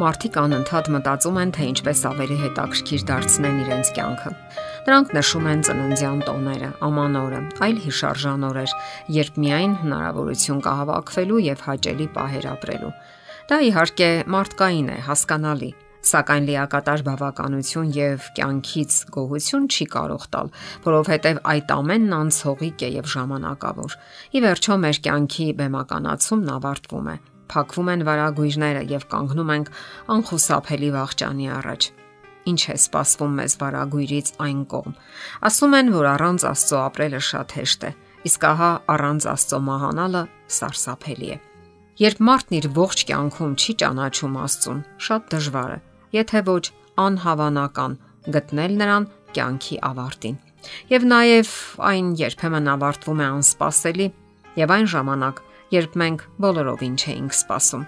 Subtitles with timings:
[0.00, 4.30] Մարդիկ անընդհատ մտածում են, թե ինչպես ավելի հետաքրքիր դարձնեն իրենց կյանքը։
[4.86, 8.74] Նրանք նշում են ծննդյան տոները, ամանորը, այլ հիշարժան օրեր,
[9.16, 12.92] երբ միայն հնարավորություն կա հավաքվելու եւ հաճելի պահեր ապրելու։
[13.50, 15.70] Դա իհարկե մարդկային է, հասկանալի,
[16.10, 20.52] սակայն լիակատար բավականություն եւ կյանքից գոհություն չի կարող տալ,
[20.86, 23.98] որովհետեւ այդ ամենն անցողիկ է եւ ժամանակավոր։
[24.32, 27.18] Ի վերջո մեր կյանքի բեմականացումն ավարտվում է
[27.50, 29.70] փակվում են վարագույրները եւ կանգնում ենք
[30.14, 31.88] անխուսափելի վաղճանի առաջ։
[32.50, 34.94] Ինչ է սպասվում մեզ վարագույրից այն կողմ։
[35.50, 37.90] Ասում են, որ առանց Աստծո ապրելը շատ հեշտ է,
[38.30, 40.22] իսկ ահա առանց Աստծո մահանալը
[40.56, 41.38] սարսափելի է։
[42.00, 45.78] Երբ մարդն իր ողջ կյանքում չի ճանաչում Աստծուն, շատ դժվար է,
[46.16, 46.64] եթե ոչ
[47.04, 47.96] անհավանական
[48.36, 50.38] գտնել նրան կյանքի ավարտին։
[50.90, 51.52] Եվ նաև
[51.90, 54.08] այն երբեմն ավարտվում է անսպասելի,
[54.60, 57.86] եւ այն ժամանակ, երբ մենք բոլորովին չէինք սպասում։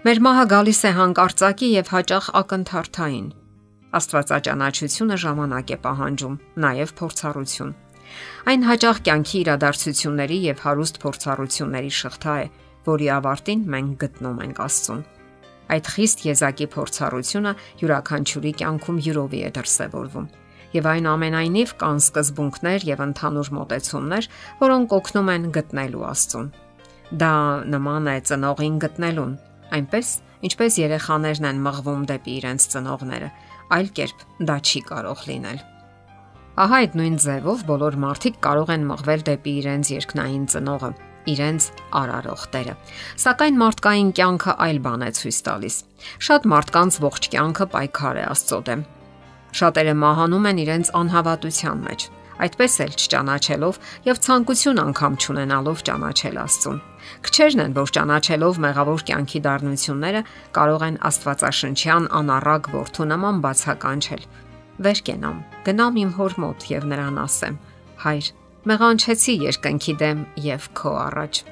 [0.00, 3.26] Մեր մահը գալիս է հանկարծակի եւ հաճախ ակնթարթային։
[4.00, 7.72] Աստվածաճանաչությունը ժամանակ է պահանջում, նաեւ փորձառություն։
[8.50, 12.46] Այն հաճախ կյանքի իրադարձությունների եւ հարուստ փորձառությունների շղթա է,
[12.88, 15.02] որի ավարտին մենք գտնում ենք Աստծուն։
[15.70, 17.52] Այդ խիստ եզակի փորձառությունը
[17.84, 20.30] յուրաքանչյուրի կյանքում յուրովի է դրսևորվում
[20.70, 24.28] եւ այն ամենայնիվ կան սկզբունքներ եւ ընդհանուր մոտեցումներ,
[24.60, 26.50] որոնք օգնում են գտնելու Աստծուն։
[27.10, 27.34] Դա
[27.66, 29.32] նման է ծնողին գտնելուն,
[29.74, 30.10] այնպես
[30.46, 33.30] ինչպես երեխաներն են մղվում դեպի իրենց ծնողները,
[33.74, 35.60] այլ կերպ դա չի կարող լինել։
[36.60, 40.90] Ահա այդ նույն ձևով բոլոր մարդիկ կարող են մղվել դեպի իրենց երկնային ծնողը,
[41.34, 41.66] իրենց
[42.00, 42.74] արարող Տերը։
[43.24, 45.76] Սակայն մարդկային կյանքը այլ բան է ցույց տալիս։
[46.30, 48.86] Շատ մարդկանց ողջ կյանքը պայքար է Աստծո դեմ։
[49.50, 52.04] Շատերը մահանում են իրենց անհավատության մեջ,
[52.40, 56.78] այդպես էլ չճանաչելով եւ ցանկություն անգամ չունենալով ճանաչել Աստծուն։
[57.26, 60.22] Քչերն են, որ ճանաչելով մեղավոր կյանքի դառնությունները
[60.56, 64.24] կարող են Աստվածաշնչյան անառակ ворթու նման բացականչել։
[64.80, 67.56] Վեր կենամ, գնամ իմ հոր մոտ եւ նրան ասեմ.
[68.00, 68.26] Հայր,
[68.70, 71.44] մեղանչեցի երկնքի դեմ եւ քո առաջ։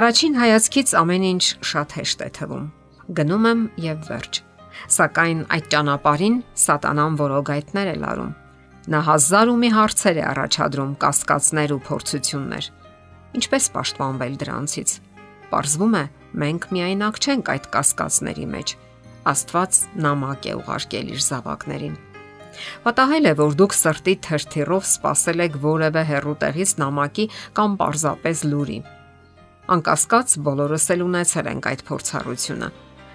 [0.00, 2.66] Առաջին հայացքից ամեն ինչ շատ հեշտ է թվում։
[3.20, 4.42] Գնում եմ եւ վերջ։
[4.96, 8.32] Սակայն այդ ճանապարհին սատանան որոգայթներ է լարում։
[8.90, 12.68] Նա հազար ու մի հարցեր է առաջադրում կասկածներ ու փորձություններ։
[13.40, 14.94] Ինչպես պաշտպանվել դրանցից։
[15.50, 16.04] Պարզվում է,
[16.42, 18.76] մենք միայն ակ չենք այդ կասկածների մեջ։
[19.30, 21.96] Աստված նամակ է ուղարկել իր զավակներին։
[22.84, 27.26] Պատահել է, որ դուք սրտի թրթիռով սпасել եք որևէ հերուտեղից նամակի
[27.56, 28.78] կամ parzapes լուրի։
[29.70, 32.70] Անկասկած բոլորս էլ ունեցել ենք այդ փորձառությունը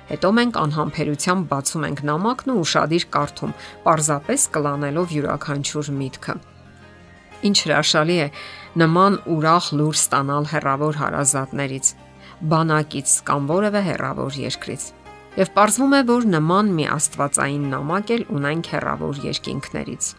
[0.05, 3.53] Հետո մենք անհամբերությամբ բացում ենք նամակն ու ուրشادիր կարդում,
[3.85, 6.35] parzapes կլանելով յուրաքանչյուր միտքը։
[7.45, 8.27] Ինչ հրաշալի է
[8.81, 11.89] նման ուրախ լուր ստանալ հերավոր հարազատներից,
[12.53, 14.85] բանակից կամ որևէ հերավոր երկրից։
[15.35, 20.13] Եվ ողջվում է, որ նման մի աստվածային նամակ էլ ունենք հերավոր երկինքներից։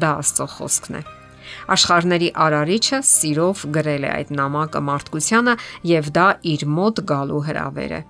[0.00, 1.02] Դա Աստծո խոսքն է։
[1.74, 5.54] Աշխարհների արարիչը սիրով գրել է այդ նամակը մարդկությանը
[5.90, 8.00] եւ դա իր մոտ գալու հրավեր է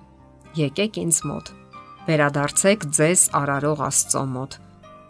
[0.55, 1.49] եկեք ինձ մոտ։
[2.07, 4.53] Վերադարձեք ձեզ արարող Աստծո մոտ։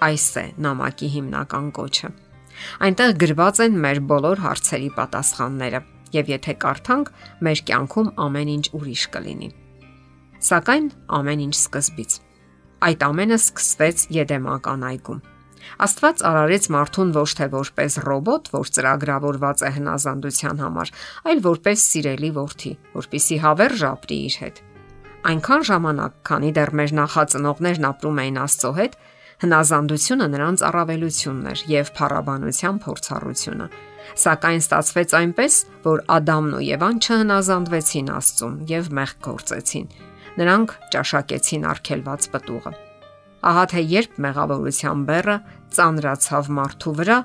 [0.06, 2.10] Այս է նամակի հիմնական կոչը։
[2.86, 5.80] Այնտեղ գրված են մեր բոլոր հարցերի պատասխանները,
[6.14, 7.12] եւ եթե կարդանք,
[7.44, 9.48] մեր կյանքում ամեն ինչ ուրիշ կլինի։
[10.48, 12.18] Սակայն ամեն ինչ սկզբից։
[12.88, 15.24] Այդ ամենը սկսվեց Եդեմական այգում։
[15.84, 20.92] Աստված արարեց մարդուն ոչ թե որպես ռոբոտ, որ ծրագրավորված է հնազանդության համար,
[21.32, 24.62] այլ որպես սիրելի որդի, որպիսի հավերժ ապրի իր հետ
[25.24, 28.96] այնքան ժամանակ, քանի դեռ մեր նախածնողներն ապրում էին Աստծո հետ,
[29.44, 33.68] հնազանդությունը նրանց առավելությունն էր եւ փառաբանության փորձառությունը։
[34.24, 35.54] Սակայն ստացվեց այնպես,
[35.84, 39.88] որ Ադամն ու Եվան չհնազանդվեցին Աստծուն եւ մեղք գործեցին։
[40.34, 42.72] Նրանք ճաշակեցին արգելված պտուղը։
[43.44, 45.36] Ահա թե երբ մեղավորության բեռը
[45.74, 47.18] ծանրացավ մարդու վրա,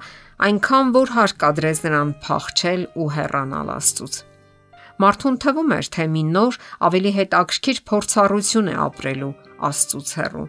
[0.49, 4.19] այնքան որ հարկադրեց նրան փախչել ու հեռանալ Աստծուց։
[4.99, 9.29] Մարդուն թվում էր, թե մի նոր, ավելի հետաքրքիր փորձառություն է ապրելու
[9.69, 10.47] Աստծուց հեռու։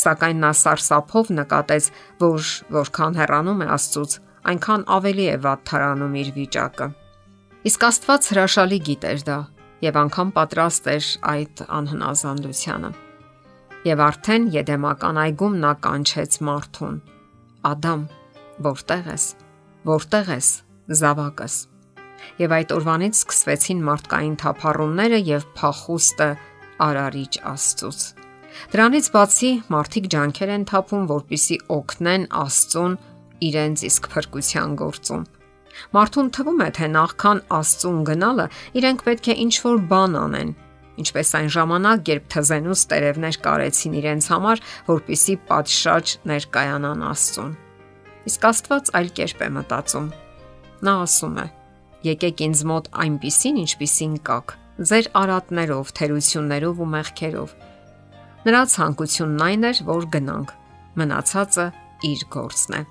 [0.00, 1.88] Սակայն նա սարսափով նկատեց,
[2.22, 2.46] որ
[2.76, 4.14] որքան հեռանում է Աստծուց,
[4.52, 6.88] այնքան ավելի է վատթարանում իր վիճակը։
[7.68, 9.38] Իսկ Աստված հրաշալի գիտեր դա
[9.84, 12.92] եւ անգամ պատրաստ էր այդ անհնազանդությանը։
[13.92, 16.98] Եվ արդեն Եդեմական այգում նա կանչեց մարդուն.
[17.76, 18.10] Ադամ,
[18.72, 19.30] որտեղ ես։
[19.86, 20.52] Որտեղ ես,
[20.96, 21.64] զավակս
[22.40, 26.28] եւ այդ օրվանից սկսվեցին մարդկային թափառումները եւ փախուստը
[26.86, 28.00] արարիչ Աստծուց։
[28.72, 32.94] Դրանից բացի մարդիկ ջանքեր են թափում, որpիսի օգնեն Աստծուն
[33.46, 35.24] իրենց իսկ փրկության գործում։
[35.92, 38.46] Մարդուն թվում է, թե նախքան Աստծուն գնալը
[38.80, 40.54] իրենք պետք է ինչ-որ բան անեն,
[41.02, 47.52] ինչպես այն ժամանակ, երբ թզենուց տերևներ կարեցին իրենց համար, որpիսի պատշաճ ներկայանան Աստծուն։
[48.32, 50.10] Իսկ Աստված այլ կերպ է մտածում։
[50.86, 51.46] Նա ասում է.
[52.06, 54.52] Եկեք ինձ մոտ այնպիսին, ինչպիսին կաք,
[54.90, 57.54] ձեր արատներով, թերություններով ու մեղքերով։
[58.46, 60.52] Նրա ցանկությունն այն էր, որ գնանք։
[61.00, 61.66] Մնացածը
[62.06, 62.82] իր գործն է։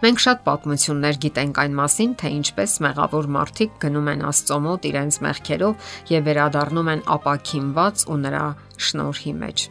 [0.00, 5.18] Մենք շատ պատմություններ գիտենք այն մասին, թե ինչպես մեղավոր մարդիկ գնում են Աստծո մոտ իրենց
[5.26, 8.44] մեղքերով եւ վերադառնում են ապակինված ու նրա
[8.88, 9.66] շնորհի մեջ։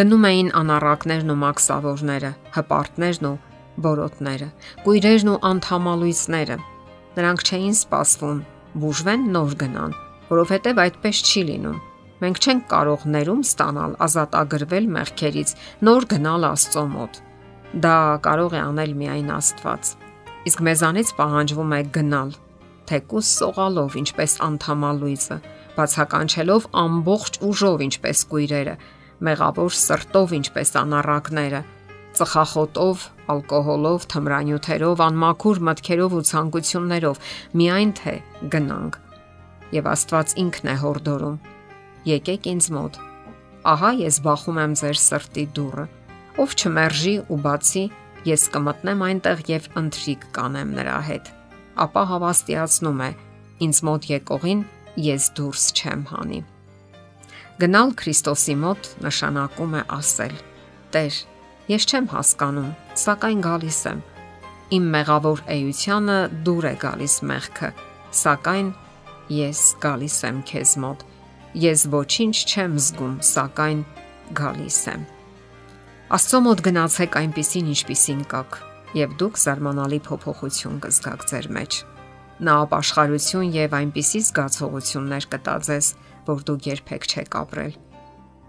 [0.00, 3.36] Գնում էին անառակներն ու մաքսավորները, հպարտներն ու
[3.84, 4.48] բորոտները,
[4.88, 6.56] գույրերն ու անթամալույսները։
[7.14, 8.38] Նրանք չէին սпасվում,
[8.82, 9.92] բուժվեն նոր գնան,
[10.30, 11.76] որովհետև այդպես չի լինում։
[12.24, 15.52] Մենք չենք կարող ներում ստանալ, ազատ ագրվել մեղքերից,
[15.86, 17.20] նոր գնալ Աստծո մոտ։
[17.84, 19.92] Դա կարող է անել միայն Աստված։
[20.50, 22.34] Իսկ մեզանից պահանջվում է գնալ,
[22.90, 25.38] թեկուս սողալով, ինչպես անթամալույսը,
[25.74, 28.74] բացականչելով ամբողջ ուժով, ինչպես կույրերը,
[29.24, 31.60] մեղավոր սրտով, ինչպես անառակները,
[32.20, 37.20] ծխախոտով, ալկոհոլով, թմրանյութերով, անմաքուր մտքերով ու ցանկություններով,
[37.58, 38.14] միայն թե
[38.54, 39.02] գնանք։
[39.74, 41.36] Եվ Աստված ինքն է հորդորում.
[42.14, 43.02] Եկեք ինձ մոտ։
[43.74, 45.86] Ահա ես բախում եմ ձեր սրտի դուռը
[46.34, 47.82] ով չմերժի ու բացի,
[48.26, 51.28] ես կմտնեմ այնտեղ եւ ընթրիկ կանեմ նրա հետ։
[51.84, 53.10] Ապա հավաստիացնում է.
[53.64, 54.62] ինձ մոտ եկողին
[54.98, 56.40] ես դուրս չեմ հանի։
[57.62, 60.34] Գնալ Քրիստոսի մոտ նշանակում է ասել.
[60.90, 61.14] Տեր,
[61.70, 62.70] ես չեմ հասկանում,
[63.00, 64.00] սակայն գալիս եմ։
[64.74, 67.70] Իմ մեղավոր էությանը դուր է գալիս մեղքը,
[68.20, 68.68] սակայն
[69.32, 71.04] ես գալիս եմ քեզ մոտ։
[71.64, 73.82] Ես ոչինչ չեմ զգում, սակայն
[74.40, 75.04] գալիս եմ։
[76.14, 78.58] Աստծո մոտ գնացեք այնպիսին, ինչպիսին կաք,
[78.98, 81.78] եւ դուք զարմանալի փոփոխություն կզգաք ձեր մեջ։
[82.44, 85.88] Նա ապաշխարություն եւ այնպիսի զգացողություններ կտա ձեզ,
[86.28, 87.74] որ դուք երբեք չեք ապրել։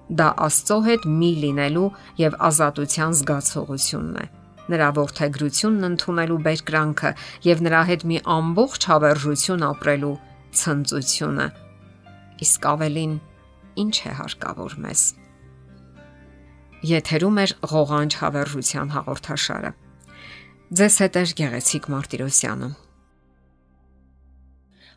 [0.05, 1.85] Դա Աստծո հետ մի լինելու
[2.21, 4.25] եւ ազատության զգացողությունն է
[4.71, 7.11] նրա ողթեգրությունն ընդունելու բերկրանքը
[7.45, 10.13] եւ նրա հետ մի ամբողջ հավերժություն ապրելու
[10.61, 11.47] ցնծությունը։
[12.45, 13.13] Իսկ ավելին
[13.85, 15.03] ինչ է հարկավոր մեզ։
[16.85, 19.71] Եթերում է ղողանջ հավերժության հաղորդաշարը։
[20.75, 22.69] Ձեզ հետ է Գեղեցիկ Մարտիրոսյանը։